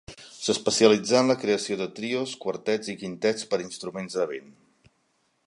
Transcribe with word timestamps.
S'especialitzà 0.35 1.19
en 1.25 1.29
la 1.31 1.35
creació 1.43 1.77
de 1.81 1.87
trios, 1.99 2.33
quartets 2.47 2.91
i 2.95 2.97
quintets 3.03 3.49
per 3.53 3.61
a 3.61 3.65
instruments 3.67 4.19
de 4.23 4.27
vent. 4.35 4.51